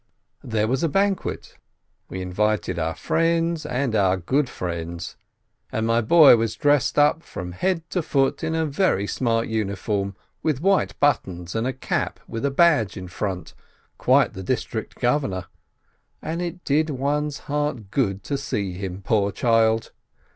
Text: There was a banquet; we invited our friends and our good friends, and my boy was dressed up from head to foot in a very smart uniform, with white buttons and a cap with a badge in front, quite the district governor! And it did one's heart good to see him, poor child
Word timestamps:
There 0.43 0.67
was 0.67 0.81
a 0.81 0.89
banquet; 0.89 1.59
we 2.09 2.23
invited 2.23 2.79
our 2.79 2.95
friends 2.95 3.67
and 3.67 3.95
our 3.95 4.17
good 4.17 4.49
friends, 4.49 5.15
and 5.71 5.85
my 5.85 6.01
boy 6.01 6.37
was 6.37 6.55
dressed 6.55 6.97
up 6.97 7.21
from 7.21 7.51
head 7.51 7.87
to 7.91 8.01
foot 8.01 8.43
in 8.43 8.55
a 8.55 8.65
very 8.65 9.05
smart 9.05 9.45
uniform, 9.47 10.15
with 10.41 10.59
white 10.59 10.99
buttons 10.99 11.53
and 11.53 11.67
a 11.67 11.71
cap 11.73 12.19
with 12.27 12.43
a 12.43 12.49
badge 12.49 12.97
in 12.97 13.09
front, 13.09 13.53
quite 13.99 14.33
the 14.33 14.41
district 14.41 14.95
governor! 14.95 15.45
And 16.19 16.41
it 16.41 16.65
did 16.65 16.89
one's 16.89 17.37
heart 17.41 17.91
good 17.91 18.23
to 18.23 18.39
see 18.39 18.73
him, 18.73 19.03
poor 19.03 19.31
child 19.31 19.91